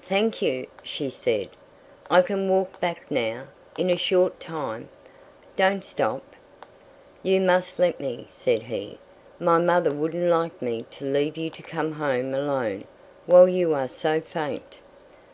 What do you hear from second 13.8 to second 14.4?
so